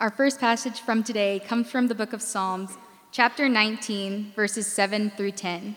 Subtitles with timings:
[0.00, 2.78] Our first passage from today comes from the book of Psalms,
[3.12, 5.76] chapter 19, verses 7 through 10.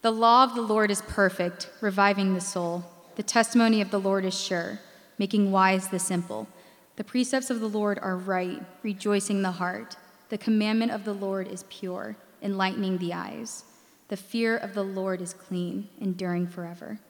[0.00, 2.82] The law of the Lord is perfect, reviving the soul.
[3.16, 4.80] The testimony of the Lord is sure,
[5.18, 6.48] making wise the simple.
[6.96, 9.96] The precepts of the Lord are right, rejoicing the heart.
[10.30, 13.64] The commandment of the Lord is pure, enlightening the eyes.
[14.08, 17.00] The fear of the Lord is clean, enduring forever.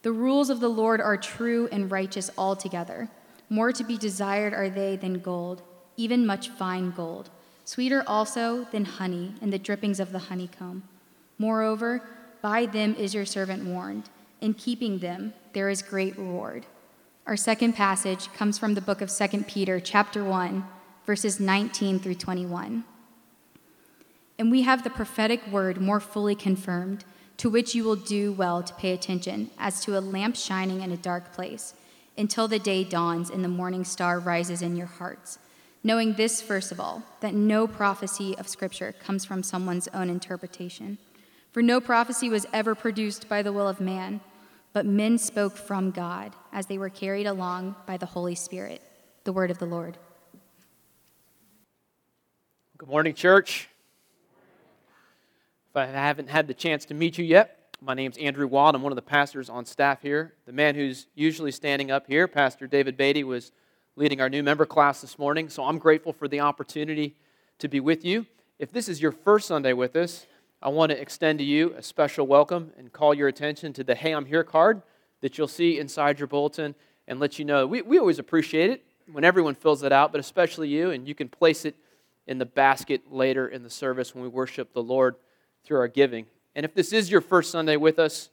[0.00, 3.10] The rules of the Lord are true and righteous altogether.
[3.52, 5.62] More to be desired are they than gold,
[5.96, 7.30] even much fine gold,
[7.64, 10.84] sweeter also than honey and the drippings of the honeycomb.
[11.36, 12.00] Moreover,
[12.40, 14.08] by them is your servant warned.
[14.40, 16.64] In keeping them, there is great reward.
[17.26, 20.64] Our second passage comes from the book of 2 Peter, chapter 1,
[21.04, 22.84] verses 19 through 21.
[24.38, 27.04] And we have the prophetic word more fully confirmed
[27.36, 30.92] to which you will do well to pay attention, as to a lamp shining in
[30.92, 31.74] a dark place,
[32.20, 35.38] until the day dawns and the morning star rises in your hearts.
[35.82, 40.98] Knowing this, first of all, that no prophecy of Scripture comes from someone's own interpretation.
[41.50, 44.20] For no prophecy was ever produced by the will of man,
[44.74, 48.82] but men spoke from God as they were carried along by the Holy Spirit.
[49.24, 49.96] The word of the Lord.
[52.76, 53.68] Good morning, church.
[55.70, 58.74] If I haven't had the chance to meet you yet, my name's Andrew Wald.
[58.74, 60.34] I'm one of the pastors on staff here.
[60.44, 63.52] The man who's usually standing up here, Pastor David Beatty, was
[63.96, 65.48] leading our new member class this morning.
[65.48, 67.16] So I'm grateful for the opportunity
[67.58, 68.26] to be with you.
[68.58, 70.26] If this is your first Sunday with us,
[70.60, 73.94] I want to extend to you a special welcome and call your attention to the
[73.94, 74.82] Hey, I'm Here card
[75.22, 76.74] that you'll see inside your bulletin
[77.08, 77.66] and let you know.
[77.66, 81.14] We, we always appreciate it when everyone fills it out, but especially you, and you
[81.14, 81.76] can place it
[82.26, 85.16] in the basket later in the service when we worship the Lord
[85.64, 86.26] through our giving.
[86.54, 88.28] And if this is your first Sunday with us,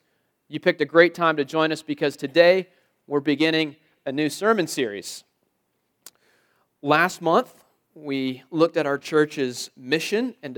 [0.48, 2.68] you picked a great time to join us because today
[3.06, 5.24] we're beginning a new sermon series.
[6.82, 7.54] Last month,
[7.94, 10.54] we looked at our church's mission and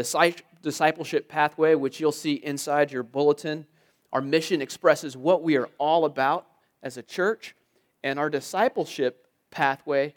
[0.62, 3.66] discipleship pathway, which you'll see inside your bulletin.
[4.14, 6.46] Our mission expresses what we are all about
[6.84, 7.56] as a church,
[8.04, 10.16] and our discipleship pathway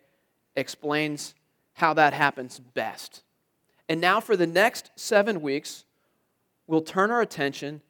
[0.56, 1.34] explains
[1.75, 3.22] how that happens best.
[3.89, 5.84] And now, for the next seven weeks,
[6.67, 7.83] we'll turn our attention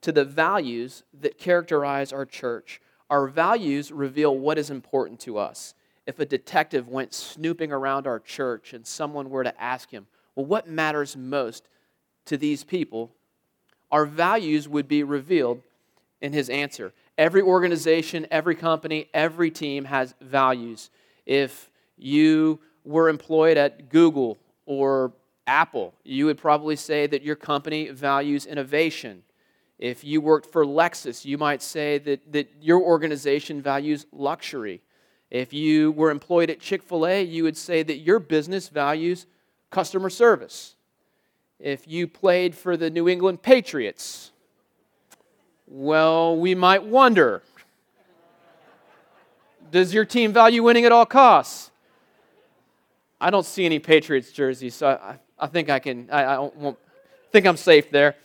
[0.00, 2.80] to the values that characterize our church.
[3.10, 5.74] Our values reveal what is important to us.
[6.06, 10.46] If a detective went snooping around our church and someone were to ask him, Well,
[10.46, 11.68] what matters most
[12.26, 13.12] to these people?
[13.90, 15.62] our values would be revealed
[16.20, 16.92] in his answer.
[17.16, 20.90] Every organization, every company, every team has values.
[21.26, 25.12] If you were employed at Google or
[25.48, 29.22] Apple, you would probably say that your company values innovation.
[29.78, 34.82] If you worked for Lexus, you might say that, that your organization values luxury.
[35.30, 39.26] If you were employed at Chick fil A, you would say that your business values
[39.70, 40.76] customer service.
[41.58, 44.30] If you played for the New England Patriots,
[45.66, 47.42] well, we might wonder
[49.70, 51.70] does your team value winning at all costs?
[53.20, 56.78] I don't see any Patriots jerseys, so I, I think I can, I, I won't,
[57.30, 58.16] think I'm safe there.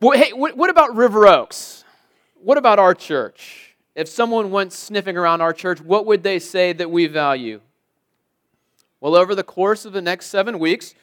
[0.00, 1.84] Hey, what about River Oaks?
[2.42, 3.76] What about our church?
[3.94, 7.60] If someone went sniffing around our church, what would they say that we value?
[9.00, 10.94] Well, over the course of the next seven weeks,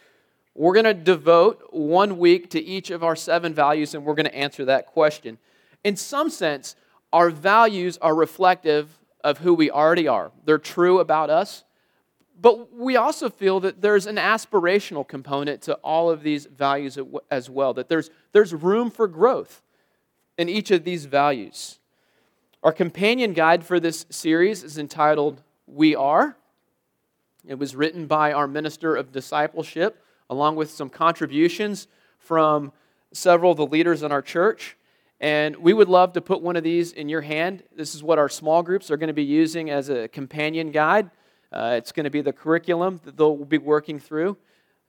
[0.55, 4.25] we're going to devote one week to each of our seven values, and we're going
[4.25, 5.38] to answer that question.
[5.83, 6.75] In some sense,
[7.13, 10.31] our values are reflective of who we already are.
[10.45, 11.63] They're true about us,
[12.39, 16.97] but we also feel that there's an aspirational component to all of these values
[17.31, 19.63] as well, that there's, there's room for growth
[20.37, 21.79] in each of these values.
[22.63, 26.37] Our companion guide for this series is entitled We Are.
[27.45, 31.87] It was written by our minister of discipleship, along with some contributions
[32.19, 32.71] from
[33.13, 34.77] several of the leaders in our church.
[35.19, 37.63] And we would love to put one of these in your hand.
[37.75, 41.09] This is what our small groups are going to be using as a companion guide.
[41.51, 44.38] Uh, it's going to be the curriculum that they'll be working through.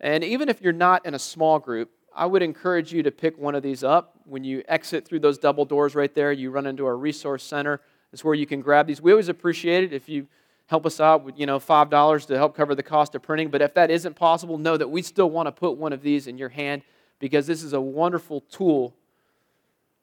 [0.00, 3.38] And even if you're not in a small group, I would encourage you to pick
[3.38, 4.14] one of these up.
[4.25, 7.81] When you exit through those double doors right there, you run into our resource center.
[8.12, 9.00] It's where you can grab these.
[9.00, 10.26] We always appreciate it if you
[10.66, 13.49] help us out with, you know, $5 to help cover the cost of printing.
[13.49, 16.26] But if that isn't possible, know that we still want to put one of these
[16.26, 16.82] in your hand
[17.19, 18.94] because this is a wonderful tool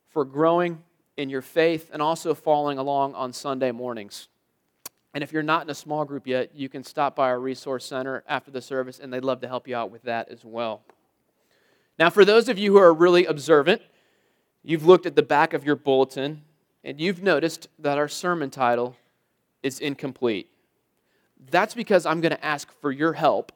[0.10, 0.84] for growing
[1.18, 4.28] in your faith and also following along on Sunday mornings.
[5.16, 7.86] And if you're not in a small group yet, you can stop by our resource
[7.86, 10.82] center after the service, and they'd love to help you out with that as well.
[11.98, 13.82] Now, for those of you who are really observant,
[14.62, 16.42] you've looked at the back of your bulletin
[16.84, 18.98] and you've noticed that our sermon title
[19.64, 20.50] is incomplete.
[21.50, 23.52] that's because I'm going to ask for your help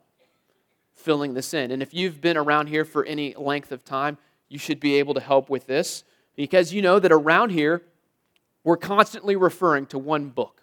[0.93, 1.71] filling this in.
[1.71, 4.17] And if you've been around here for any length of time,
[4.47, 6.03] you should be able to help with this
[6.35, 7.81] because you know that around here,
[8.63, 10.59] we're constantly referring to one book.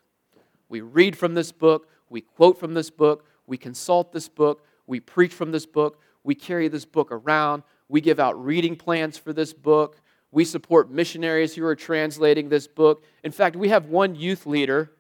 [0.69, 5.01] We read from this book, we quote from this book, we consult this book, we
[5.01, 9.33] preach from this book, we carry this book around, we give out reading plans for
[9.33, 10.01] this book,
[10.33, 13.05] we support missionaries who are translating this book.
[13.23, 14.93] In fact, we have one youth leader,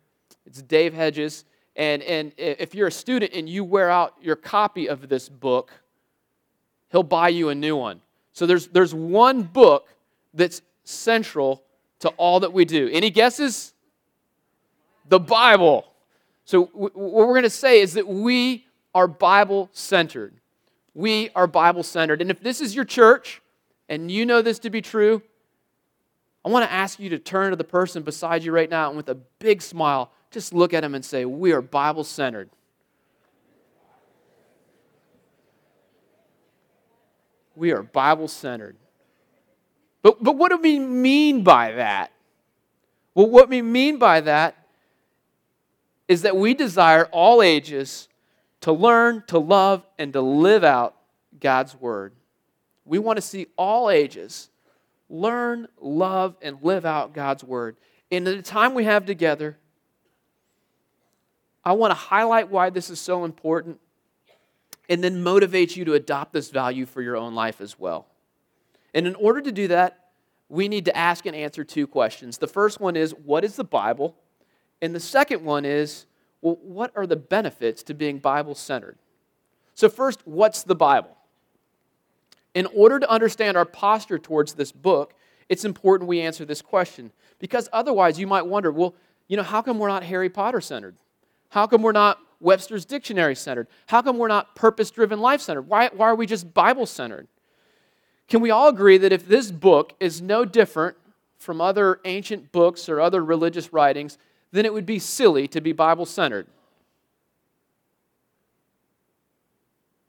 [0.44, 4.88] it's Dave Hedges, and, and if you're a student and you wear out your copy
[4.88, 5.72] of this book,
[6.90, 8.00] he'll buy you a new one.
[8.32, 9.88] So there's, there's one book
[10.32, 11.64] that's central
[12.00, 12.88] to all that we do.
[12.92, 13.74] Any guesses?
[15.08, 15.86] The Bible.
[16.44, 20.34] So, what we're going to say is that we are Bible centered.
[20.94, 22.22] We are Bible centered.
[22.22, 23.42] And if this is your church
[23.88, 25.22] and you know this to be true,
[26.44, 28.96] I want to ask you to turn to the person beside you right now and
[28.96, 32.50] with a big smile, just look at him and say, We are Bible centered.
[37.56, 38.76] We are Bible centered.
[40.02, 42.12] But, but what do we mean by that?
[43.14, 44.65] Well, what we mean by that
[46.08, 48.08] is that we desire all ages
[48.60, 50.96] to learn, to love, and to live out
[51.40, 52.12] God's Word.
[52.84, 54.48] We want to see all ages
[55.08, 57.76] learn, love, and live out God's Word.
[58.10, 59.56] In the time we have together,
[61.64, 63.80] I want to highlight why this is so important
[64.88, 68.06] and then motivate you to adopt this value for your own life as well.
[68.94, 70.04] And in order to do that,
[70.48, 72.38] we need to ask and answer two questions.
[72.38, 74.16] The first one is, what is the Bible?
[74.82, 76.06] And the second one is,
[76.40, 78.98] well, what are the benefits to being Bible centered?
[79.74, 81.16] So, first, what's the Bible?
[82.54, 85.14] In order to understand our posture towards this book,
[85.48, 87.12] it's important we answer this question.
[87.38, 88.94] Because otherwise, you might wonder, well,
[89.28, 90.96] you know, how come we're not Harry Potter centered?
[91.50, 93.66] How come we're not Webster's Dictionary centered?
[93.86, 95.62] How come we're not purpose driven life centered?
[95.62, 97.28] Why, why are we just Bible centered?
[98.28, 100.96] Can we all agree that if this book is no different
[101.38, 104.18] from other ancient books or other religious writings,
[104.56, 106.46] then it would be silly to be Bible centered?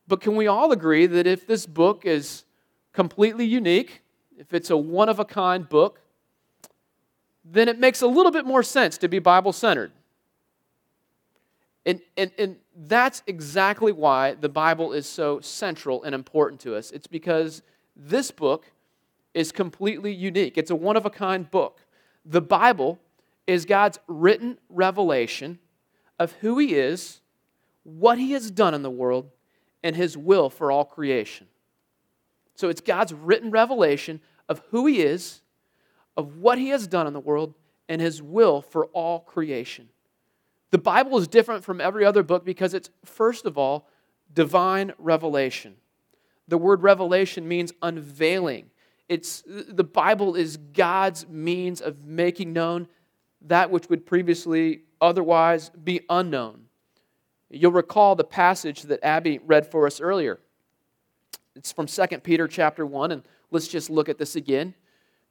[0.07, 2.45] But can we all agree that if this book is
[2.93, 4.01] completely unique,
[4.37, 5.99] if it's a one of a kind book,
[7.43, 9.91] then it makes a little bit more sense to be Bible centered?
[11.85, 16.91] And, and, and that's exactly why the Bible is so central and important to us.
[16.91, 17.61] It's because
[17.95, 18.65] this book
[19.33, 21.79] is completely unique, it's a one of a kind book.
[22.25, 22.99] The Bible
[23.47, 25.59] is God's written revelation
[26.19, 27.21] of who He is,
[27.83, 29.31] what He has done in the world,
[29.81, 31.47] and His will for all creation.
[32.55, 35.41] So it's God's written revelation of who He is,
[36.17, 37.53] of what He has done in the world,
[37.87, 39.89] and His will for all creation.
[40.71, 43.87] The Bible is different from every other book because it's, first of all,
[44.33, 45.75] divine revelation.
[46.49, 48.69] The word revelation means unveiling.
[49.07, 52.89] It's, the Bible is God's means of making known
[53.47, 56.65] that which would previously otherwise be unknown.
[57.49, 60.39] You'll recall the passage that Abby read for us earlier.
[61.55, 64.75] It's from 2 Peter chapter 1, and let's just look at this again.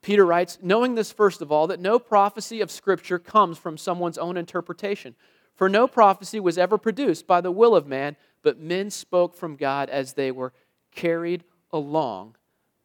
[0.03, 4.19] Peter writes, knowing this first of all, that no prophecy of Scripture comes from someone's
[4.19, 5.15] own interpretation.
[5.55, 9.57] For no prophecy was ever produced by the will of man, but men spoke from
[9.57, 10.53] God as they were
[10.95, 12.37] carried along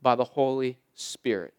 [0.01, 1.53] by the Holy Spirit.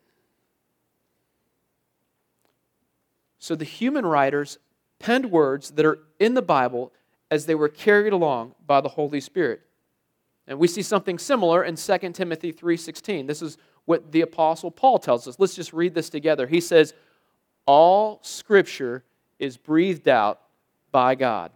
[3.43, 4.61] So the human writers
[5.01, 6.93] penned words that are in the Bible
[7.29, 9.63] as they were carried along by the Holy Spirit.
[10.47, 13.27] And we see something similar in 2 Timothy 3:16.
[13.27, 15.41] This is what the apostle Paul tells us.
[15.41, 16.47] Let's just read this together.
[16.47, 16.95] He says,
[17.67, 19.03] "All scripture
[19.41, 20.43] is breathed out
[20.93, 21.51] by God."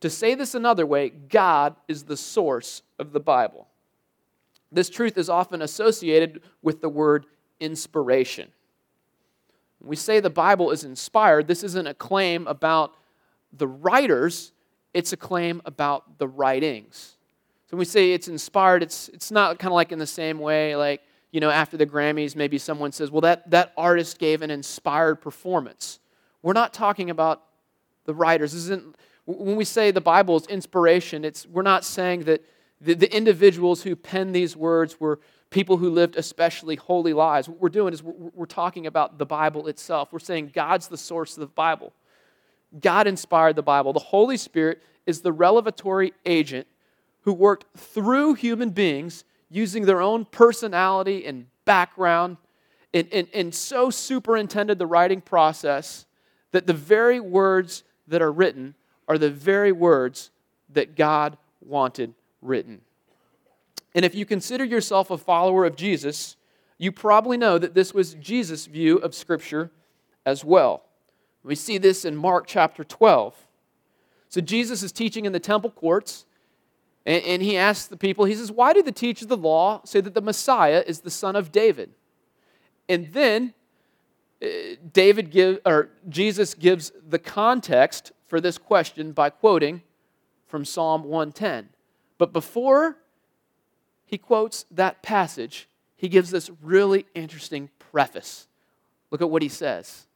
[0.00, 3.68] To say this another way, God is the source of the Bible.
[4.72, 7.26] This truth is often associated with the word
[7.60, 8.54] inspiration.
[9.84, 12.96] When we say the Bible is inspired, this isn't a claim about
[13.52, 14.52] the writers,
[14.94, 17.18] it's a claim about the writings.
[17.66, 20.38] So when we say it's inspired, it's, it's not kind of like in the same
[20.38, 24.40] way, like, you know, after the Grammys, maybe someone says, well, that, that artist gave
[24.40, 26.00] an inspired performance.
[26.40, 27.42] We're not talking about
[28.06, 28.54] the writers.
[28.54, 32.42] This isn't when we say the Bible is inspiration, it's, we're not saying that
[32.84, 37.48] the, the individuals who penned these words were people who lived especially holy lives.
[37.48, 40.12] What we're doing is we're, we're talking about the Bible itself.
[40.12, 41.92] We're saying God's the source of the Bible.
[42.80, 43.92] God inspired the Bible.
[43.92, 46.66] The Holy Spirit is the revelatory agent
[47.22, 52.36] who worked through human beings using their own personality and background
[52.92, 56.06] and, and, and so superintended the writing process
[56.52, 58.74] that the very words that are written
[59.08, 60.30] are the very words
[60.68, 62.82] that God wanted written.
[63.94, 66.36] And if you consider yourself a follower of Jesus,
[66.78, 69.70] you probably know that this was Jesus' view of Scripture
[70.26, 70.82] as well.
[71.42, 73.34] We see this in Mark chapter 12.
[74.28, 76.26] So Jesus is teaching in the temple courts,
[77.06, 80.00] and, he asks the people, he says, Why do the teachers of the law say
[80.00, 81.90] that the Messiah is the son of David?
[82.88, 83.52] And then
[84.42, 84.46] uh,
[84.90, 89.82] David give, or Jesus gives the context for this question by quoting
[90.46, 91.68] from Psalm 110.
[92.24, 92.96] But before
[94.06, 98.46] he quotes that passage, he gives this really interesting preface.
[99.10, 100.06] Look at what he says.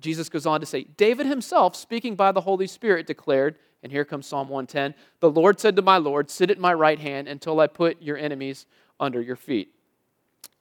[0.00, 4.06] Jesus goes on to say, David himself, speaking by the Holy Spirit, declared, and here
[4.06, 7.60] comes Psalm 110 The Lord said to my Lord, Sit at my right hand until
[7.60, 8.64] I put your enemies
[8.98, 9.74] under your feet.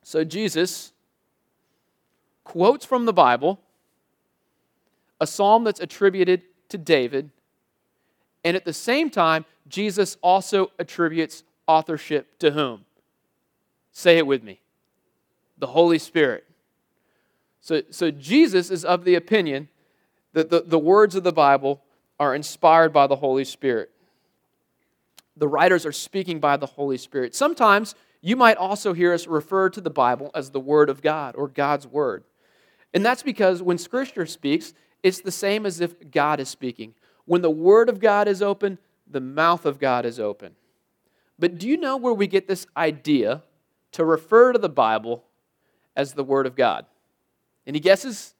[0.04, 0.92] So Jesus
[2.44, 3.62] quotes from the Bible
[5.22, 7.30] a psalm that's attributed to David,
[8.44, 12.86] and at the same time, Jesus also attributes authorship to whom?
[13.92, 14.60] Say it with me
[15.58, 16.44] the Holy Spirit.
[17.60, 19.70] So, so Jesus is of the opinion
[20.34, 21.84] that the, the words of the Bible
[22.20, 23.92] are inspired by the Holy Spirit.
[25.38, 27.36] The writers are speaking by the Holy Spirit.
[27.36, 31.36] Sometimes you might also hear us refer to the Bible as the Word of God
[31.36, 32.24] or God's Word.
[32.94, 36.96] And that's because when Scripture speaks, it's the same as if God is speaking.
[37.26, 40.56] When the Word of God is open, the mouth of God is open.
[41.38, 43.44] But do you know where we get this idea
[43.94, 45.24] to refer to the Bible
[45.96, 46.86] as the Word of God?
[47.66, 48.34] Any guesses?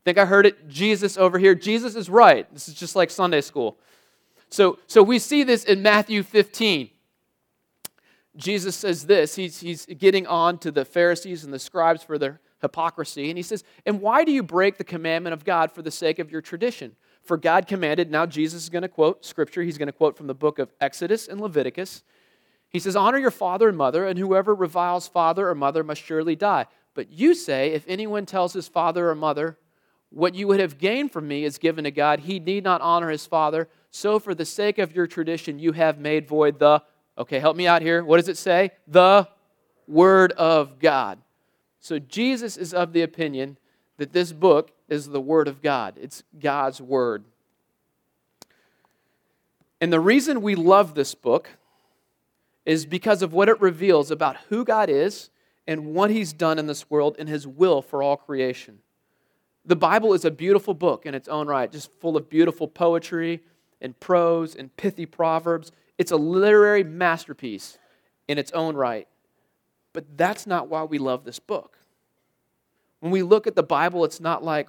[0.00, 0.68] I think I heard it.
[0.68, 1.54] Jesus over here.
[1.54, 2.52] Jesus is right.
[2.52, 3.78] This is just like Sunday school.
[4.48, 6.90] So, so we see this in Matthew 15.
[8.36, 9.34] Jesus says this.
[9.34, 13.28] He's, he's getting on to the Pharisees and the scribes for their hypocrisy.
[13.30, 16.18] And he says, And why do you break the commandment of God for the sake
[16.18, 16.96] of your tradition?
[17.26, 19.62] For God commanded, now Jesus is going to quote scripture.
[19.62, 22.04] He's going to quote from the book of Exodus and Leviticus.
[22.68, 26.36] He says, Honor your father and mother, and whoever reviles father or mother must surely
[26.36, 26.66] die.
[26.94, 29.58] But you say, If anyone tells his father or mother,
[30.10, 33.10] what you would have gained from me is given to God, he need not honor
[33.10, 33.68] his father.
[33.90, 36.82] So, for the sake of your tradition, you have made void the,
[37.18, 38.04] okay, help me out here.
[38.04, 38.70] What does it say?
[38.86, 39.28] The
[39.88, 41.18] Word of God.
[41.80, 43.58] So, Jesus is of the opinion
[43.96, 47.24] that this book is the Word of God, it's God's Word.
[49.80, 51.50] And the reason we love this book
[52.64, 55.30] is because of what it reveals about who God is
[55.66, 58.78] and what He's done in this world and His will for all creation.
[59.64, 63.40] The Bible is a beautiful book in its own right, just full of beautiful poetry
[63.80, 65.72] and prose and pithy proverbs.
[65.98, 67.78] It's a literary masterpiece
[68.28, 69.08] in its own right.
[69.92, 71.78] But that's not why we love this book.
[73.00, 74.68] When we look at the Bible, it's not like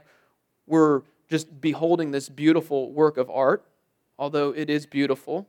[0.65, 3.65] we're just beholding this beautiful work of art,
[4.17, 5.47] although it is beautiful.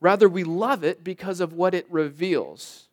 [0.00, 2.88] Rather, we love it because of what it reveals.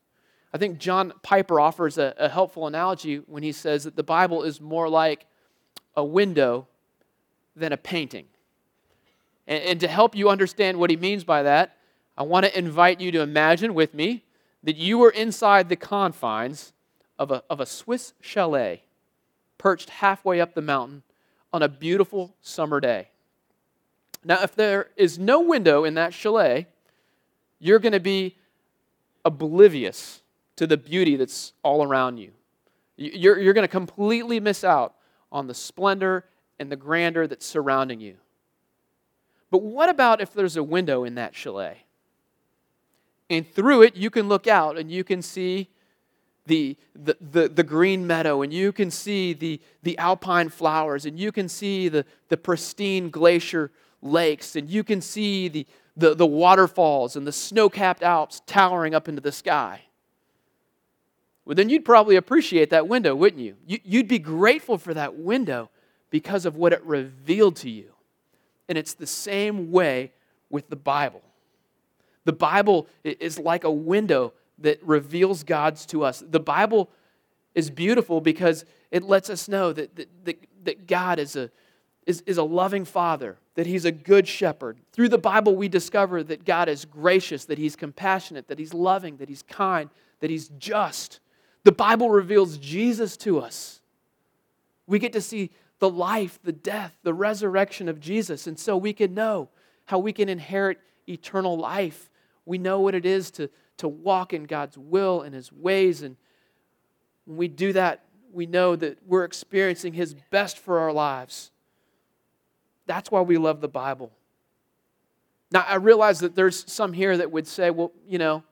[0.53, 4.43] I think John Piper offers a, a, helpful analogy when he says that the Bible
[4.43, 5.25] is more like
[5.95, 6.67] a window
[7.55, 8.25] than a painting.
[9.47, 11.77] And, and to help you understand what he means by that,
[12.17, 14.23] I want to invite you to imagine with me
[14.63, 16.73] that you are inside the confines
[17.17, 18.83] of a, of a Swiss chalet
[19.59, 21.03] perched halfway up the mountain
[21.53, 23.09] on a beautiful summer day.
[24.23, 26.65] Now, if there is no window in that chalet,
[27.59, 28.35] you're going to be
[29.23, 30.21] oblivious
[30.55, 32.31] to the beauty that's all around you.
[32.97, 34.95] You're, you're going to completely miss out
[35.31, 36.25] on the splendor
[36.57, 38.15] and the grandeur that's surrounding you.
[39.51, 41.83] But what about if there's a window in that chalet?
[43.29, 45.69] And through it, you can look out and you can see
[46.49, 51.17] the, the, the, the, green meadow, and you can see the, the alpine flowers, and
[51.17, 55.65] you can see the, the pristine glacier lakes, and you can see the,
[55.95, 59.83] the, the waterfalls and the snow capped Alps towering up into the sky
[61.49, 63.55] well, then you'd probably appreciate that window, wouldn't you?
[63.65, 65.71] You'd be grateful for that window
[66.11, 67.91] because of what it revealed to you.
[68.67, 70.11] And it's the same way
[70.51, 71.23] with the Bible.
[72.25, 76.23] The Bible is like a window that reveals God's to us.
[76.27, 76.89] The Bible
[77.55, 81.49] is beautiful because it lets us know that, that, that, that God is a,
[82.05, 84.79] is, is a loving father, that he's a good shepherd.
[84.93, 89.17] Through the Bible, we discover that God is gracious, that he's compassionate, that he's loving,
[89.17, 89.89] that he's kind,
[90.19, 91.19] that he's just.
[91.63, 93.81] The Bible reveals Jesus to us.
[94.87, 98.47] We get to see the life, the death, the resurrection of Jesus.
[98.47, 99.49] And so we can know
[99.85, 102.09] how we can inherit eternal life.
[102.45, 103.49] We know what it is to,
[103.79, 106.01] to walk in God's will and His ways.
[106.01, 106.15] And
[107.25, 111.51] when we do that, we know that we're experiencing His best for our lives.
[112.85, 114.11] That's why we love the Bible.
[115.51, 118.43] Now, I realize that there's some here that would say, well, you know,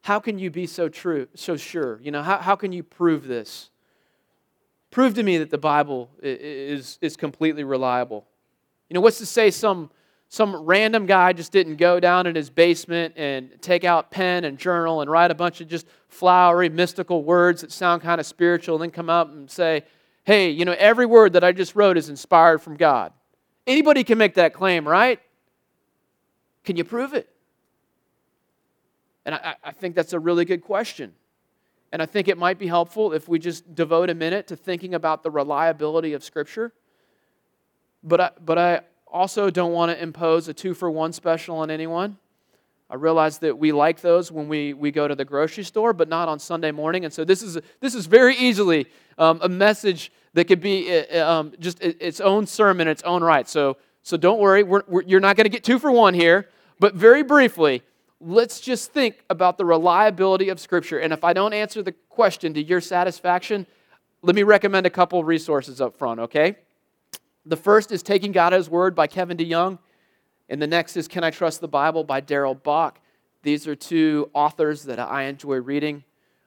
[0.00, 2.00] how can you be so true, so sure?
[2.02, 3.70] You know, how, how can you prove this?
[4.90, 8.26] Prove to me that the Bible is, is completely reliable.
[8.88, 9.90] You know, what's to say some,
[10.28, 14.58] some random guy just didn't go down in his basement and take out pen and
[14.58, 18.76] journal and write a bunch of just flowery, mystical words that sound kind of spiritual
[18.76, 19.84] and then come up and say,
[20.24, 23.12] hey, you know, every word that I just wrote is inspired from God.
[23.66, 25.18] Anybody can make that claim, right?
[26.64, 27.28] Can you prove it?
[29.24, 31.14] And I, I, think that's a really good question.
[31.92, 34.94] And I think it might be helpful if we just devote a minute to thinking
[34.94, 36.72] about the reliability of Scripture.
[38.02, 38.80] But I, but I
[39.12, 42.18] also don't want to impose a two for one special on anyone.
[42.90, 46.08] I realize that we like those when we, we go to the grocery store, but
[46.08, 47.04] not on Sunday morning.
[47.04, 48.86] And so this is, this is very easily
[49.18, 53.22] um, a message that could be uh, uh, um, just its own sermon, its own
[53.22, 53.46] right.
[53.46, 56.48] So, so don't worry, we're, we're, you're not going to get two for one here.
[56.80, 57.82] But very briefly,
[58.20, 60.98] let's just think about the reliability of Scripture.
[60.98, 63.66] And if I don't answer the question to your satisfaction,
[64.22, 66.56] let me recommend a couple resources up front, okay?
[67.48, 69.78] The first is Taking God at His Word by Kevin DeYoung,
[70.50, 73.00] and the next is Can I Trust the Bible by Darrell Bock.
[73.42, 76.04] These are two authors that I enjoy reading.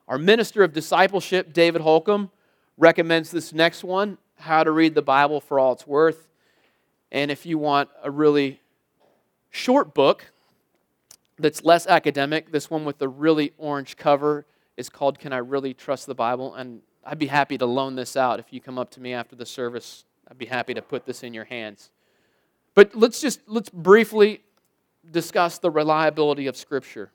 [0.07, 2.29] Our minister of discipleship, David Holcomb,
[2.77, 6.27] recommends this next one How to Read the Bible for All It's Worth.
[7.11, 8.61] And if you want a really
[9.49, 10.31] short book,
[11.39, 12.51] that's less academic.
[12.51, 14.45] This one with the really orange cover
[14.77, 16.53] is called Can I Really Trust the Bible?
[16.53, 19.35] And I'd be happy to loan this out if you come up to me after
[19.35, 20.05] the service.
[20.31, 21.91] I'd be happy to put this in your hands.
[22.73, 24.41] But let's just let's briefly
[25.11, 27.11] discuss the reliability of scripture.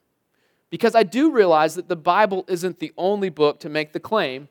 [0.68, 4.48] Because I do realize that the Bible isn't the only book to make the claim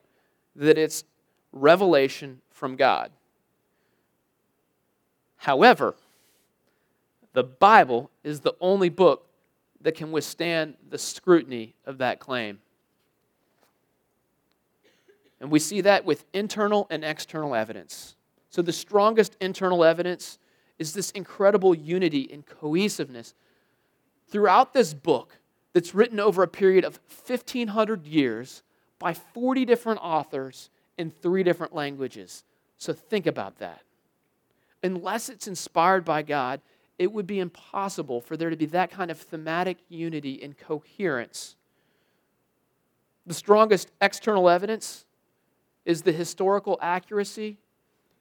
[0.55, 1.03] that it's
[1.51, 3.11] revelation from God.
[5.37, 5.95] However,
[7.33, 9.27] the Bible is the only book
[9.81, 12.59] that can withstand the scrutiny of that claim.
[15.39, 18.15] And we see that with internal and external evidence.
[18.55, 20.39] So, the strongest internal evidence
[20.79, 23.33] is this incredible unity and cohesiveness
[24.29, 25.39] throughout this book
[25.73, 28.63] that's written over a period of 1,500 years
[28.97, 32.45] by 40 different authors in three different languages.
[32.77, 33.81] So, think about that.
[34.81, 36.61] Unless it's inspired by God,
[36.97, 41.57] it would be impossible for there to be that kind of thematic unity and coherence.
[43.25, 45.05] The strongest external evidence
[45.83, 47.57] is the historical accuracy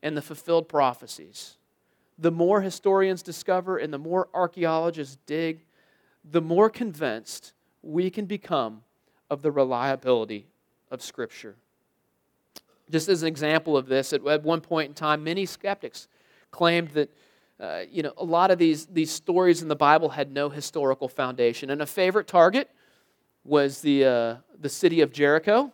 [0.05, 1.57] and the fulfilled prophecies.
[2.19, 5.65] The more historians discover and the more archaeologists dig,
[6.31, 8.83] the more convinced we can become
[9.31, 10.47] of the reliability
[10.91, 11.57] of Scripture.
[12.91, 16.07] Just as an example of this, at one point in time, many skeptics
[16.51, 17.11] claimed that
[17.59, 21.09] uh, you know, a lot of these, these stories in the Bible had no historical
[21.09, 21.71] foundation.
[21.71, 22.69] And a favorite target
[23.45, 25.73] was the, uh, the city of Jericho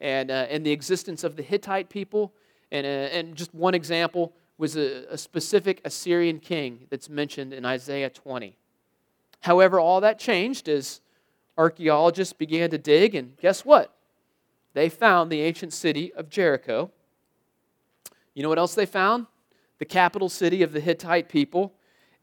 [0.00, 2.32] and, uh, and the existence of the Hittite people.
[2.72, 7.64] And, uh, and just one example was a, a specific Assyrian king that's mentioned in
[7.64, 8.56] Isaiah 20.
[9.40, 11.00] However, all that changed as
[11.58, 13.94] archaeologists began to dig, and guess what?
[14.72, 16.90] They found the ancient city of Jericho.
[18.34, 19.26] You know what else they found?
[19.78, 21.74] the capital city of the Hittite people,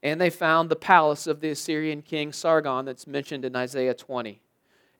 [0.01, 4.41] and they found the palace of the Assyrian king Sargon that's mentioned in Isaiah 20.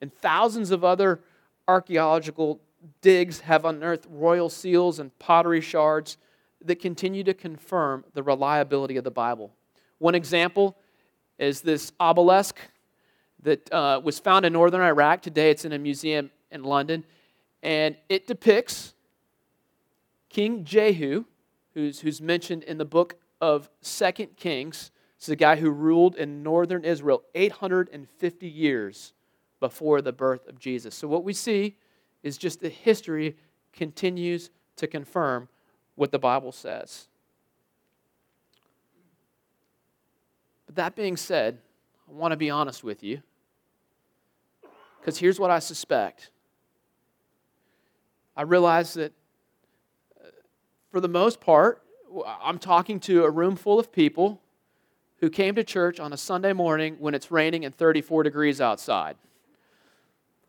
[0.02, 1.22] And thousands of other
[1.68, 2.62] archaeological
[3.02, 6.18] digs have unearthed royal seals and pottery shards
[6.64, 9.52] that continue to confirm the reliability of the Bible.
[10.00, 10.78] One example
[11.38, 12.58] is this obelisk
[13.42, 15.22] that uh, was found in northern Iraq.
[15.22, 17.04] Today it's in a museum in London.
[17.62, 18.94] And it depicts
[20.30, 21.26] King Jehu
[21.74, 24.92] who's, who's mentioned in the book of Second Kings.
[25.18, 29.14] This is a guy who ruled in northern Israel 850 years
[29.60, 30.96] before the birth of Jesus.
[30.96, 31.78] So, what we see
[32.24, 33.36] is just the history
[33.74, 35.50] continues to confirm
[35.96, 37.08] what the Bible says.
[40.66, 41.60] But that being said,
[42.10, 43.22] I want to be honest with you.
[45.00, 46.32] Because here's what I suspect
[48.36, 49.12] I realize that
[50.20, 50.30] uh,
[50.92, 51.84] for the most part,
[52.42, 54.42] I'm talking to a room full of people
[55.20, 59.16] who came to church on a Sunday morning when it's raining and 34 degrees outside.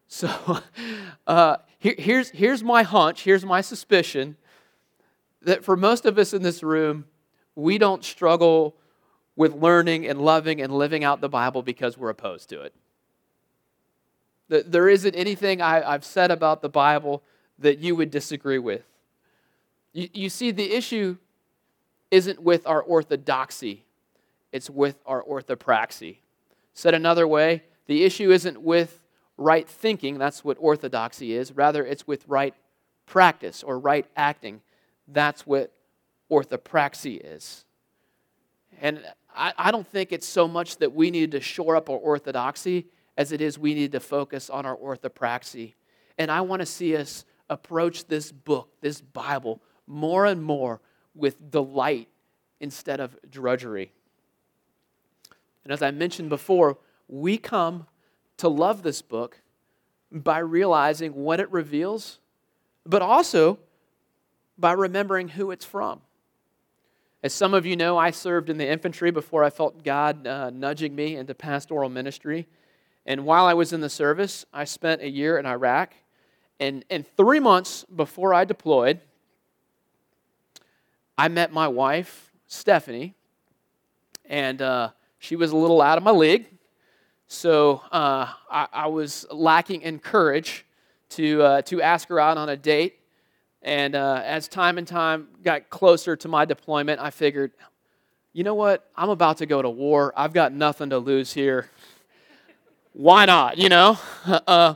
[0.08, 0.58] So
[1.26, 4.36] uh, here, here's, here's my hunch, here's my suspicion
[5.42, 7.04] that for most of us in this room,
[7.54, 8.76] we don't struggle
[9.36, 12.74] with learning and loving and living out the Bible because we're opposed to it.
[14.48, 17.22] There isn't anything I've said about the Bible
[17.58, 18.84] that you would disagree with.
[19.92, 21.16] You, you see, the issue
[22.10, 23.84] isn't with our orthodoxy,
[24.52, 26.18] it's with our orthopraxy.
[26.74, 29.00] Said another way, the issue isn't with
[29.36, 31.52] right thinking, that's what orthodoxy is.
[31.52, 32.54] Rather, it's with right
[33.06, 34.60] practice or right acting.
[35.08, 35.72] That's what
[36.30, 37.64] orthopraxy is.
[38.80, 41.96] And I, I don't think it's so much that we need to shore up our
[41.96, 45.74] orthodoxy as it is we need to focus on our orthopraxy.
[46.18, 50.80] And I want to see us approach this book, this Bible, more and more
[51.14, 52.08] with delight
[52.60, 53.92] instead of drudgery.
[55.62, 57.86] And as I mentioned before, we come
[58.44, 59.40] to love this book
[60.12, 62.18] by realizing what it reveals,
[62.84, 63.58] but also
[64.58, 66.02] by remembering who it's from.
[67.22, 70.50] As some of you know, I served in the infantry before I felt God uh,
[70.50, 72.46] nudging me into pastoral ministry.
[73.06, 75.94] And while I was in the service, I spent a year in Iraq.
[76.60, 79.00] And, and three months before I deployed,
[81.16, 83.14] I met my wife, Stephanie,
[84.26, 86.53] and uh, she was a little out of my league.
[87.34, 90.64] So uh, I, I, was lacking in courage
[91.10, 93.00] to, uh, to ask her out on a date.
[93.60, 97.50] And uh, as time and time got closer to my deployment, I figured,
[98.32, 98.88] you know what?
[98.96, 100.12] I'm about to go to war.
[100.16, 101.70] I've got nothing to lose here.
[102.92, 103.58] Why not?
[103.58, 103.98] You know?
[104.26, 104.74] Uh,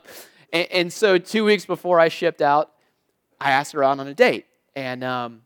[0.53, 2.73] and, and, so two weeks before I shipped out,
[3.41, 4.47] I asked her out on a date.
[4.75, 5.43] And um,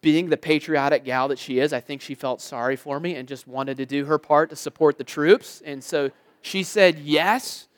[0.00, 3.26] being the patriotic gal that she is, I think she felt sorry for me and
[3.26, 5.62] just wanted to do her part to support the troops.
[5.64, 6.10] And so
[6.42, 7.68] she said yes.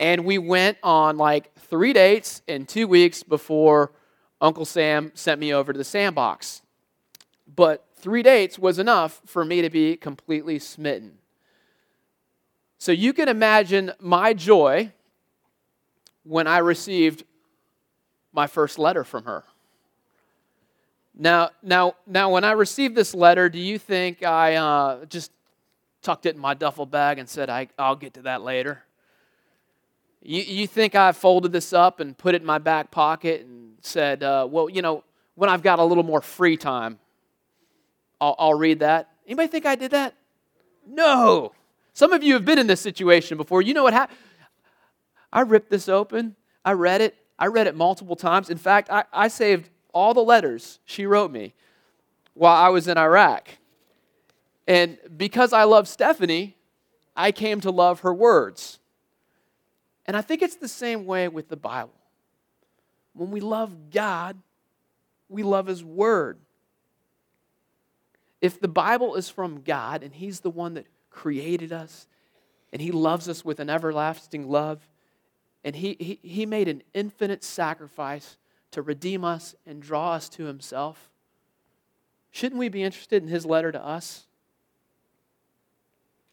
[0.00, 3.92] And we went on like three dates in two weeks before
[4.40, 6.62] Uncle Sam sent me over to the sandbox.
[7.54, 11.18] But three dates was enough for me to be completely smitten.
[12.78, 14.92] So you can imagine my joy
[16.24, 17.24] when I received
[18.32, 19.44] my first letter from her.
[21.16, 25.30] Now, now, now, when I received this letter, do you think I uh, just
[26.02, 28.82] tucked it in my duffel bag and said, I, will get to that later?
[30.22, 33.74] You, you think I folded this up and put it in my back pocket and
[33.80, 35.04] said, uh, well, you know,
[35.36, 36.98] when I've got a little more free time,
[38.20, 39.10] I'll, I'll read that?
[39.26, 40.14] Anybody think I did that?
[40.86, 41.52] No.
[41.92, 43.62] Some of you have been in this situation before.
[43.62, 44.18] You know what happened?
[45.32, 46.34] I ripped this open.
[46.64, 47.16] I read it.
[47.38, 48.50] I read it multiple times.
[48.50, 51.54] In fact, I, I saved all the letters she wrote me
[52.34, 53.48] while I was in Iraq.
[54.66, 56.56] And because I love Stephanie,
[57.16, 58.80] I came to love her words.
[60.06, 61.94] And I think it's the same way with the Bible.
[63.14, 64.36] When we love God,
[65.28, 66.38] we love His Word.
[68.40, 72.06] If the Bible is from God and He's the one that created us
[72.72, 74.86] and He loves us with an everlasting love,
[75.62, 78.36] and He, he, he made an infinite sacrifice
[78.74, 81.10] to redeem us and draw us to himself,
[82.30, 84.26] shouldn't we be interested in his letter to us?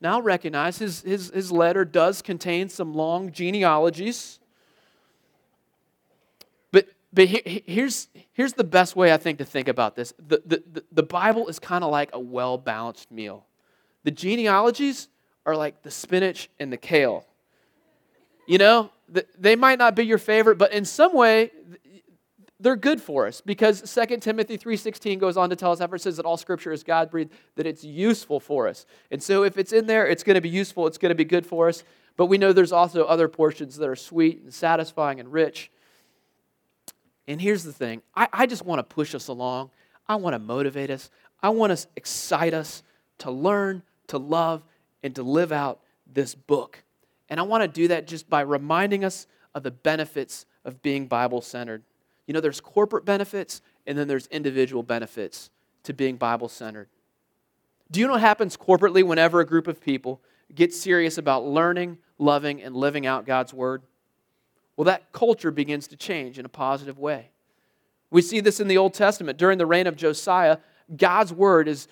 [0.01, 4.39] Now recognize his, his, his letter does contain some long genealogies.
[6.71, 10.83] But, but here's, here's the best way I think to think about this the, the,
[10.91, 13.45] the Bible is kind of like a well balanced meal.
[14.03, 15.07] The genealogies
[15.45, 17.25] are like the spinach and the kale.
[18.47, 18.89] You know,
[19.37, 21.51] they might not be your favorite, but in some way,
[22.61, 26.17] they're good for us because 2 timothy 3.16 goes on to tell us it says
[26.17, 28.85] that all scripture is god-breathed that it's useful for us.
[29.09, 31.25] And so if it's in there it's going to be useful it's going to be
[31.25, 31.83] good for us.
[32.17, 35.71] But we know there's also other portions that are sweet and satisfying and rich.
[37.27, 39.71] And here's the thing i, I just want to push us along.
[40.07, 41.09] I want to motivate us.
[41.41, 42.83] I want to excite us
[43.19, 44.63] to learn to love
[45.03, 46.83] and to live out this book.
[47.29, 51.07] And i want to do that just by reminding us of the benefits of being
[51.07, 51.83] bible-centered
[52.27, 55.49] you know, there's corporate benefits and then there's individual benefits
[55.83, 56.87] to being Bible centered.
[57.89, 60.21] Do you know what happens corporately whenever a group of people
[60.53, 63.81] get serious about learning, loving, and living out God's Word?
[64.77, 67.29] Well, that culture begins to change in a positive way.
[68.09, 69.37] We see this in the Old Testament.
[69.37, 70.57] During the reign of Josiah,
[70.95, 71.87] God's Word is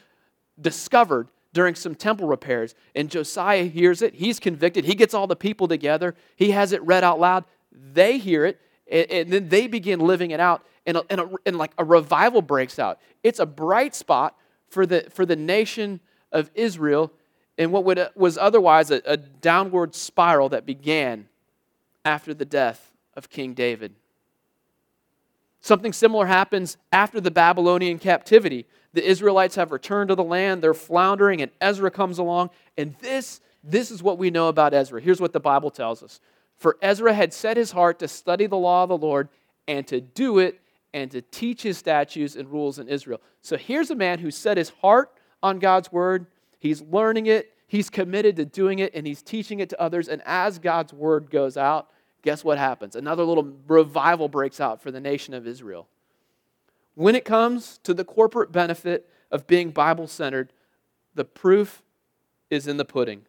[0.59, 2.75] discovered during some temple repairs.
[2.95, 4.13] And Josiah hears it.
[4.13, 4.85] He's convicted.
[4.85, 6.15] He gets all the people together.
[6.35, 7.45] He has it read out loud.
[7.71, 8.59] They hear it
[8.91, 11.84] and, and then they begin living it out, and, a, and, a, and like a
[11.84, 12.99] revival breaks out.
[13.23, 14.36] It's a bright spot
[14.69, 15.99] for the, for the nation
[16.32, 17.12] of Israel
[17.58, 21.28] in what would, uh, was otherwise a, a downward spiral that began
[22.06, 23.93] after the death of King David.
[25.62, 28.65] Something similar happens after the Babylonian captivity.
[28.93, 32.49] The Israelites have returned to the land, they're floundering, and Ezra comes along.
[32.78, 35.02] And this, this is what we know about Ezra.
[35.02, 36.21] Here's what the Bible tells us
[36.60, 39.30] for Ezra had set his heart to study the law of the Lord
[39.67, 40.60] and to do it
[40.93, 43.22] and to teach his statutes and rules in Israel.
[43.41, 46.28] So here's a man who set his heart on God's word,
[46.60, 50.10] he's learning it, he's committed to doing it, and he's teaching it to others.
[50.10, 51.89] And as God's word goes out,
[52.24, 52.95] guess what happens?
[52.95, 55.88] Another little revival breaks out for the nation of Israel.
[56.95, 60.52] When it comes to the corporate benefit of being Bible centered,
[61.15, 61.84] the proof
[62.50, 63.22] is in the pudding.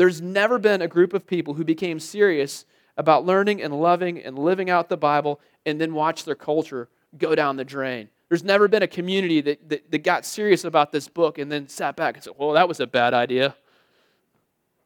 [0.00, 2.64] There's never been a group of people who became serious
[2.96, 7.34] about learning and loving and living out the Bible and then watch their culture go
[7.34, 8.08] down the drain.
[8.30, 11.68] There's never been a community that, that, that got serious about this book and then
[11.68, 13.54] sat back and said, well, that was a bad idea.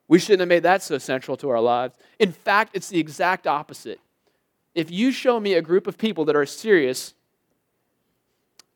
[0.09, 1.94] We shouldn't have made that so central to our lives.
[2.18, 4.00] In fact, it's the exact opposite.
[4.74, 7.14] If you show me a group of people that are serious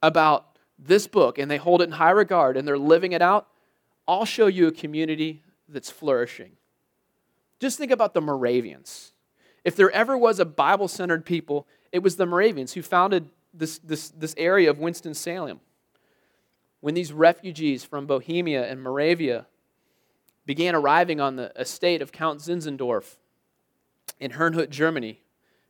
[0.05, 3.48] about this book and they hold it in high regard and they're living it out,
[4.07, 6.52] I'll show you a community that's flourishing.
[7.61, 9.12] Just think about the Moravians.
[9.64, 13.78] If there ever was a Bible centered people, it was the Moravians who founded this,
[13.78, 15.61] this, this area of Winston-Salem.
[16.81, 19.46] When these refugees from Bohemia and Moravia
[20.46, 23.16] began arriving on the estate of Count Zinzendorf
[24.20, 25.20] in Herrnhut, Germany,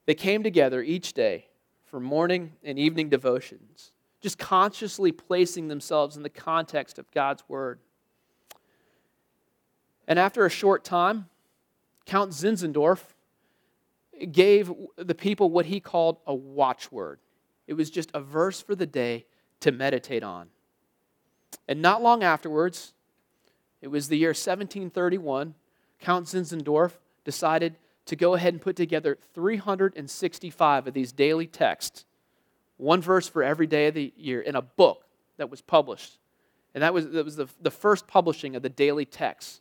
[0.06, 1.46] they came together each day
[1.84, 7.80] for morning and evening devotions, just consciously placing themselves in the context of God's Word.
[10.08, 11.28] And after a short time,
[12.06, 13.00] Count Zinzendorf
[14.32, 17.20] gave the people what he called a watchword.
[17.66, 19.26] It was just a verse for the day
[19.60, 20.48] to meditate on.
[21.68, 22.94] And not long afterwards,
[23.82, 25.54] it was the year 1731,
[26.00, 26.92] Count Zinzendorf
[27.24, 32.06] decided to go ahead and put together 365 of these daily texts,
[32.78, 35.04] one verse for every day of the year, in a book
[35.36, 36.18] that was published.
[36.74, 39.60] And that was, that was the, the first publishing of the daily texts.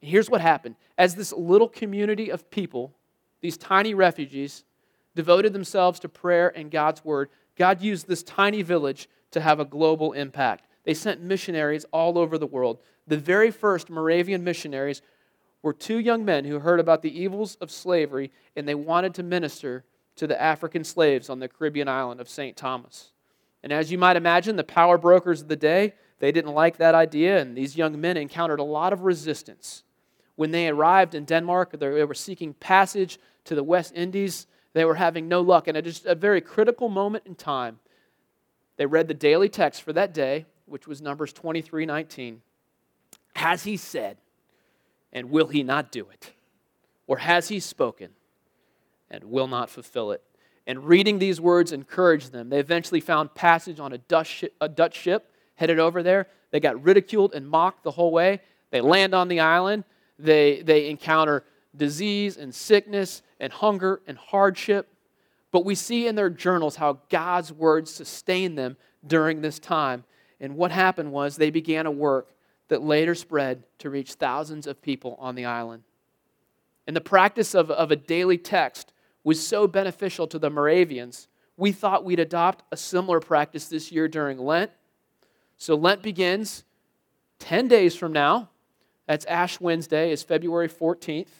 [0.00, 0.76] Here's what happened.
[0.96, 2.94] As this little community of people,
[3.40, 4.64] these tiny refugees,
[5.14, 9.64] devoted themselves to prayer and God's word, God used this tiny village to have a
[9.64, 10.68] global impact.
[10.84, 12.78] They sent missionaries all over the world.
[13.06, 15.02] The very first Moravian missionaries
[15.62, 19.22] were two young men who heard about the evils of slavery and they wanted to
[19.24, 19.84] minister
[20.16, 22.56] to the African slaves on the Caribbean island of St.
[22.56, 23.12] Thomas.
[23.62, 26.94] And as you might imagine, the power brokers of the day, they didn't like that
[26.94, 29.82] idea, and these young men encountered a lot of resistance
[30.38, 34.46] when they arrived in Denmark, they were seeking passage to the West Indies.
[34.72, 35.66] They were having no luck.
[35.66, 37.80] And at just a very critical moment in time,
[38.76, 42.40] they read the daily text for that day, which was Numbers 23 19.
[43.34, 44.18] Has he said,
[45.12, 46.30] and will he not do it?
[47.08, 48.10] Or has he spoken,
[49.10, 50.22] and will not fulfill it?
[50.68, 52.48] And reading these words encouraged them.
[52.48, 56.28] They eventually found passage on a Dutch a Dutch ship headed over there.
[56.52, 58.40] They got ridiculed and mocked the whole way.
[58.70, 59.82] They land on the island.
[60.18, 61.44] They, they encounter
[61.76, 64.88] disease and sickness and hunger and hardship.
[65.50, 68.76] But we see in their journals how God's word sustained them
[69.06, 70.04] during this time.
[70.40, 72.32] And what happened was they began a work
[72.68, 75.82] that later spread to reach thousands of people on the island.
[76.86, 78.92] And the practice of, of a daily text
[79.24, 84.06] was so beneficial to the Moravians, we thought we'd adopt a similar practice this year
[84.06, 84.70] during Lent.
[85.56, 86.64] So Lent begins
[87.40, 88.48] 10 days from now.
[89.08, 91.30] That's Ash Wednesday, is February 14th.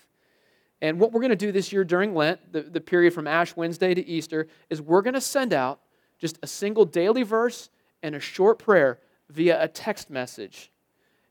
[0.81, 3.55] And what we're going to do this year during Lent, the, the period from Ash
[3.55, 5.81] Wednesday to Easter, is we're going to send out
[6.19, 7.69] just a single daily verse
[8.03, 10.71] and a short prayer via a text message.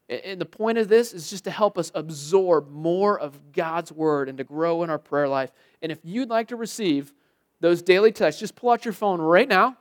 [0.09, 4.29] And the point of this is just to help us absorb more of God's word
[4.29, 5.51] and to grow in our prayer life.
[5.81, 7.13] And if you'd like to receive
[7.61, 9.75] those daily texts, just pull out your phone right now.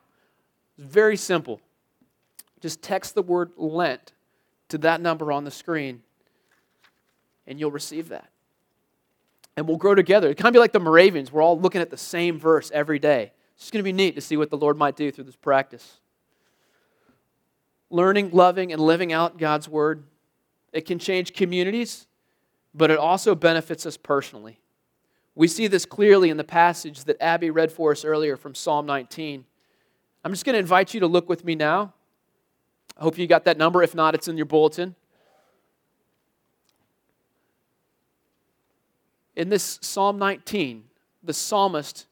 [0.78, 1.60] It's very simple.
[2.60, 4.14] Just text the word Lent
[4.68, 6.02] to that number on the screen,
[7.46, 8.28] and you'll receive that.
[9.56, 10.28] And we'll grow together.
[10.30, 11.32] It kind of be like the Moravians.
[11.32, 13.32] We're all looking at the same verse every day.
[13.54, 15.36] It's just going to be neat to see what the Lord might do through this
[15.36, 15.98] practice.
[17.88, 20.04] Learning, loving, and living out God's word.
[20.72, 22.06] It can change communities,
[22.74, 24.60] but it also benefits us personally.
[25.34, 28.84] We see this clearly in the passage that Abby read for us earlier from Psalm
[28.84, 29.44] 19.
[30.24, 31.94] I'm just going to invite you to look with me now.
[32.98, 33.82] I hope you got that number.
[33.82, 34.96] If not, it's in your bulletin.
[39.36, 40.84] In this Psalm 19,
[41.22, 42.06] the psalmist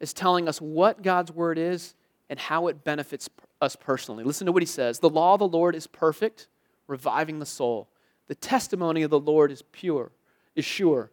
[0.00, 1.94] is telling us what God's word is
[2.30, 3.28] and how it benefits
[3.60, 4.24] us personally.
[4.24, 6.48] Listen to what he says The law of the Lord is perfect,
[6.86, 7.88] reviving the soul.
[8.28, 10.10] The testimony of the Lord is pure,
[10.56, 11.10] is sure,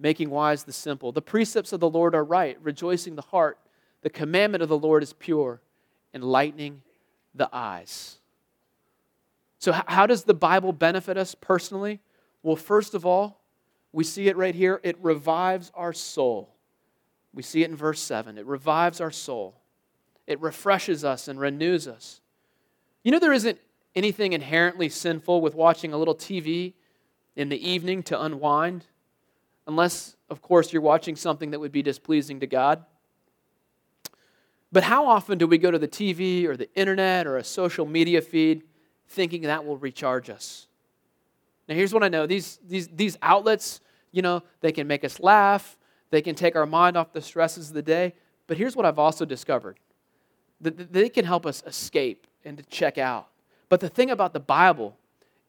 [0.00, 1.12] making wise the simple.
[1.12, 3.58] The precepts of the Lord are right, rejoicing the heart.
[4.02, 5.60] The commandment of the Lord is pure,
[6.14, 6.82] enlightening
[7.34, 8.18] the eyes.
[9.58, 12.00] So, how does the Bible benefit us personally?
[12.42, 13.37] Well, first of all,
[13.92, 14.80] we see it right here.
[14.82, 16.54] It revives our soul.
[17.32, 18.38] We see it in verse 7.
[18.38, 19.60] It revives our soul,
[20.26, 22.20] it refreshes us and renews us.
[23.02, 23.58] You know, there isn't
[23.94, 26.74] anything inherently sinful with watching a little TV
[27.36, 28.84] in the evening to unwind,
[29.66, 32.84] unless, of course, you're watching something that would be displeasing to God.
[34.70, 37.86] But how often do we go to the TV or the internet or a social
[37.86, 38.64] media feed
[39.08, 40.67] thinking that will recharge us?
[41.68, 45.20] Now, here's what I know these, these, these outlets, you know, they can make us
[45.20, 45.76] laugh,
[46.10, 48.14] they can take our mind off the stresses of the day.
[48.46, 49.78] But here's what I've also discovered
[50.60, 53.28] that they can help us escape and to check out.
[53.68, 54.96] But the thing about the Bible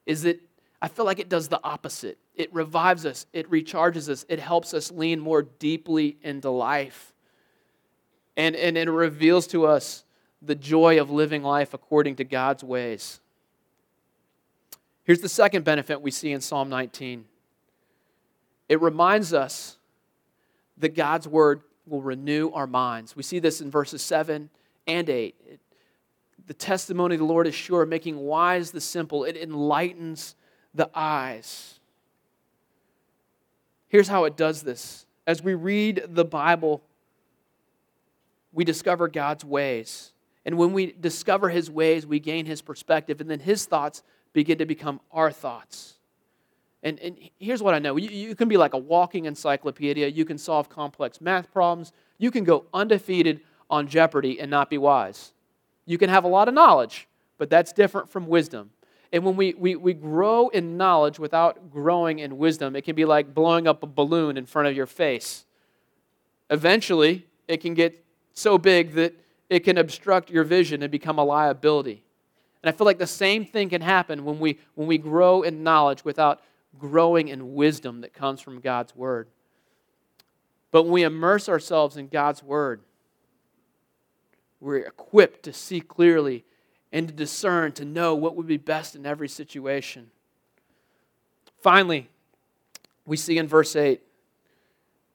[0.05, 0.39] is that
[0.81, 2.17] I feel like it does the opposite.
[2.35, 7.13] It revives us, it recharges us, it helps us lean more deeply into life.
[8.37, 10.03] And, and it reveals to us
[10.41, 13.19] the joy of living life according to God's ways.
[15.09, 17.25] Here's the second benefit we see in Psalm 19
[18.67, 19.79] it reminds us
[20.77, 23.15] that God's word will renew our minds.
[23.15, 24.51] We see this in verses 7
[24.85, 25.35] and 8.
[25.47, 25.59] It,
[26.45, 29.23] the testimony of the Lord is sure, making wise the simple.
[29.23, 30.35] It enlightens
[30.75, 31.79] the eyes.
[33.87, 35.07] Here's how it does this.
[35.25, 36.83] As we read the Bible,
[38.53, 40.13] we discover God's ways.
[40.45, 44.57] And when we discover his ways, we gain his perspective, and then his thoughts begin
[44.59, 45.95] to become our thoughts.
[46.81, 50.25] And, and here's what I know you, you can be like a walking encyclopedia, you
[50.25, 55.33] can solve complex math problems, you can go undefeated on Jeopardy and not be wise.
[55.85, 58.71] You can have a lot of knowledge, but that's different from wisdom.
[59.11, 63.05] And when we, we, we grow in knowledge without growing in wisdom, it can be
[63.05, 65.45] like blowing up a balloon in front of your face.
[66.49, 69.15] Eventually, it can get so big that
[69.49, 72.03] it can obstruct your vision and become a liability.
[72.61, 75.63] And I feel like the same thing can happen when we, when we grow in
[75.63, 76.41] knowledge without
[76.77, 79.27] growing in wisdom that comes from God's Word.
[80.71, 82.81] But when we immerse ourselves in God's Word,
[84.59, 86.43] we're equipped to see clearly
[86.91, 90.11] and to discern, to know what would be best in every situation.
[91.61, 92.09] Finally,
[93.05, 94.01] we see in verse 8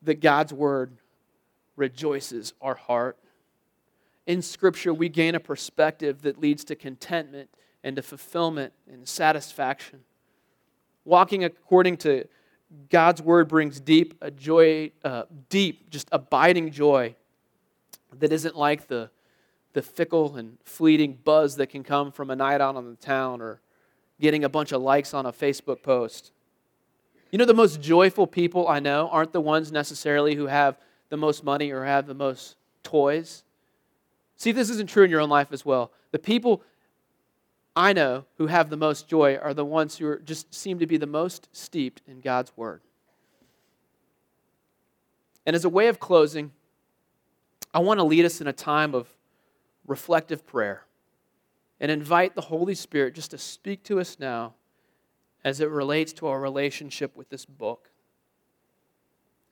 [0.02, 0.96] that God's Word
[1.76, 3.18] rejoices our heart.
[4.26, 7.50] In Scripture, we gain a perspective that leads to contentment
[7.82, 10.00] and to fulfillment and satisfaction.
[11.04, 12.26] Walking according to
[12.88, 17.14] God's word brings deep a joy, uh, deep, just abiding joy
[18.18, 19.10] that isn't like the,
[19.74, 23.42] the fickle and fleeting buzz that can come from a night out on the town
[23.42, 23.60] or
[24.20, 26.32] getting a bunch of likes on a Facebook post.
[27.30, 30.78] You know, the most joyful people I know aren't the ones necessarily who have
[31.10, 33.42] the most money or have the most toys.
[34.36, 35.92] See, this isn't true in your own life as well.
[36.10, 36.62] The people
[37.76, 40.86] I know who have the most joy are the ones who are, just seem to
[40.86, 42.80] be the most steeped in God's Word.
[45.46, 46.52] And as a way of closing,
[47.72, 49.08] I want to lead us in a time of
[49.86, 50.84] reflective prayer
[51.80, 54.54] and invite the Holy Spirit just to speak to us now
[55.44, 57.90] as it relates to our relationship with this book.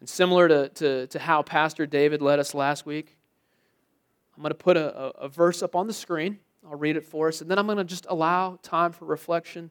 [0.00, 3.16] And similar to, to, to how Pastor David led us last week,
[4.42, 6.40] I'm going to put a, a, verse up on the screen.
[6.68, 9.70] I'll read it for us, and then I'm going to just allow time for reflection,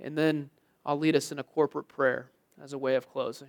[0.00, 0.48] and then
[0.86, 3.48] I'll lead us in a corporate prayer as a way of closing.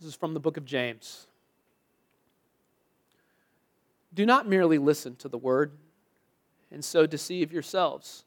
[0.00, 1.28] This is from the book of James.
[4.12, 5.70] Do not merely listen to the word
[6.72, 8.24] and so deceive yourselves.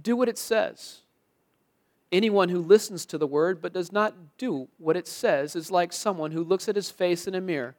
[0.00, 1.00] Do what it says.
[2.12, 5.92] Anyone who listens to the word but does not do what it says is like
[5.92, 7.74] someone who looks at his face in a mirror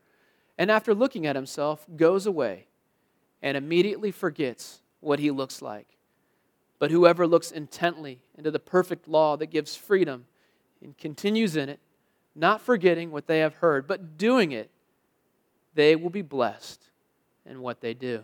[0.57, 2.67] and after looking at himself, goes away
[3.41, 5.87] and immediately forgets what he looks like.
[6.79, 10.25] But whoever looks intently into the perfect law that gives freedom
[10.81, 11.79] and continues in it,
[12.35, 14.69] not forgetting what they have heard, but doing it,
[15.73, 16.89] they will be blessed
[17.45, 18.23] in what they do.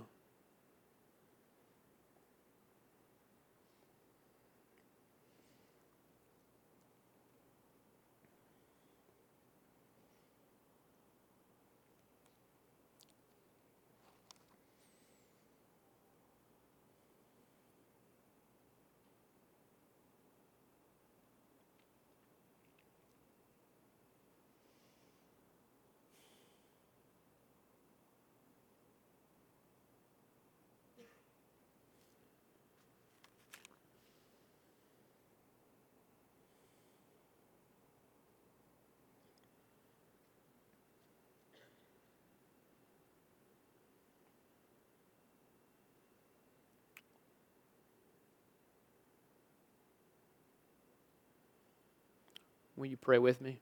[52.82, 53.60] Will you pray with me?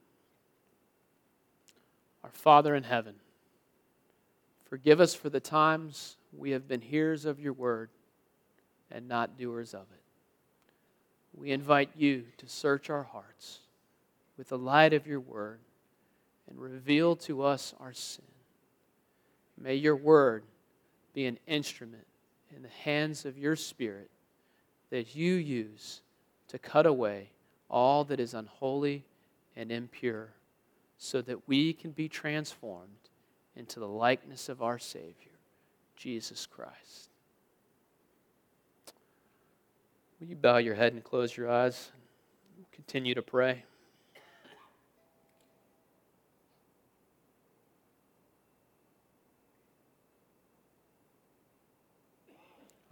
[2.24, 3.16] Our Father in heaven,
[4.70, 7.90] forgive us for the times we have been hearers of your word
[8.90, 10.02] and not doers of it.
[11.38, 13.60] We invite you to search our hearts
[14.38, 15.60] with the light of your word
[16.50, 18.24] and reveal to us our sin.
[19.58, 20.44] May your word
[21.14, 22.08] be an instrument
[22.56, 24.12] in the hands of your Spirit
[24.92, 26.00] that you use
[26.48, 27.32] to cut away
[27.70, 29.04] all that is unholy
[29.60, 30.30] and impure
[30.98, 33.10] so that we can be transformed
[33.58, 35.34] into the likeness of our Savior,
[35.98, 37.10] Jesus Christ.
[40.20, 41.92] Will you bow your head and close your eyes?
[42.56, 43.64] And continue to pray.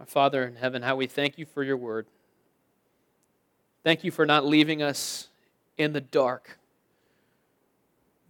[0.00, 2.06] Our Father in heaven, how we thank you for your word.
[3.84, 5.28] Thank you for not leaving us
[5.78, 6.57] in the dark,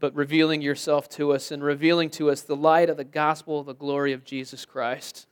[0.00, 3.66] but revealing yourself to us and revealing to us the light of the gospel, of
[3.66, 5.26] the glory of Jesus Christ.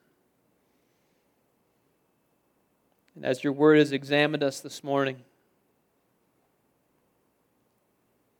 [3.14, 5.18] And as your word has examined us this morning,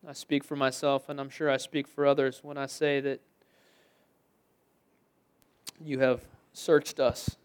[0.06, 3.20] I speak for myself, and I'm sure I speak for others when I say that
[5.84, 6.20] you have
[6.52, 7.36] searched us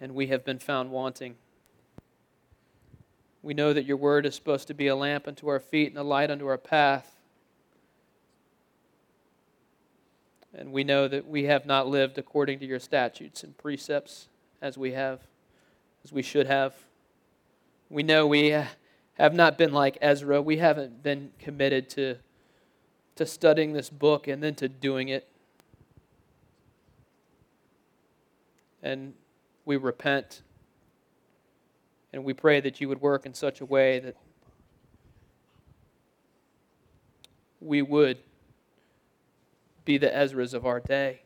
[0.00, 1.34] and we have been found wanting.
[3.42, 5.98] We know that your word is supposed to be a lamp unto our feet and
[5.98, 7.15] a light unto our path.
[10.56, 14.28] And we know that we have not lived according to your statutes and precepts
[14.62, 15.20] as we have,
[16.02, 16.74] as we should have.
[17.90, 18.48] We know we
[19.18, 20.40] have not been like Ezra.
[20.40, 22.16] We haven't been committed to,
[23.16, 25.28] to studying this book and then to doing it.
[28.82, 29.12] And
[29.66, 30.40] we repent
[32.14, 34.16] and we pray that you would work in such a way that
[37.60, 38.16] we would
[39.86, 41.22] be the Ezras of our day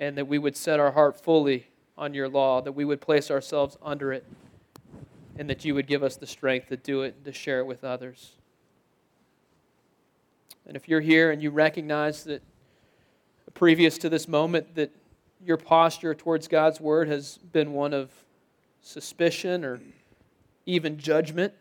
[0.00, 1.66] and that we would set our heart fully
[1.96, 4.24] on your law, that we would place ourselves under it,
[5.38, 7.66] and that you would give us the strength to do it and to share it
[7.66, 8.32] with others.
[10.66, 12.42] And if you're here and you recognize that
[13.52, 14.90] previous to this moment that
[15.44, 18.10] your posture towards God's word has been one of
[18.80, 19.80] suspicion or
[20.64, 21.52] even judgment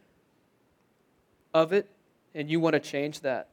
[1.54, 1.90] of it,
[2.34, 3.50] and you want to change that.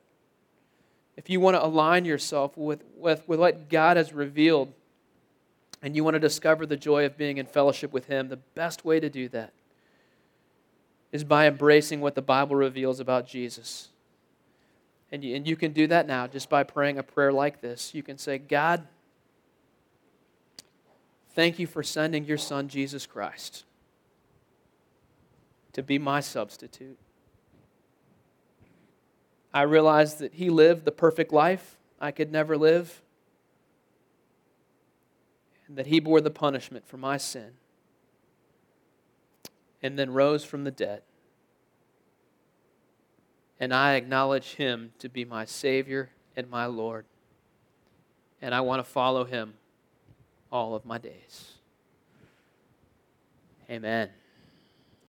[1.17, 4.73] If you want to align yourself with, with, with what God has revealed,
[5.83, 8.85] and you want to discover the joy of being in fellowship with Him, the best
[8.85, 9.53] way to do that
[11.13, 13.89] is by embracing what the Bible reveals about Jesus.
[15.11, 17.95] And you, and you can do that now just by praying a prayer like this.
[17.95, 18.87] You can say, God,
[21.37, 23.65] Thank you for sending your son, Jesus Christ,
[25.75, 26.99] to be my substitute.
[29.57, 33.01] I realize that he lived the perfect life I could never live,
[35.67, 37.53] and that he bore the punishment for my sin,
[39.83, 41.01] and then rose from the dead.
[43.59, 47.07] And I acknowledge him to be my Savior and my Lord.
[48.43, 49.55] And I want to follow him
[50.53, 51.53] all of my days.
[53.71, 54.11] Amen.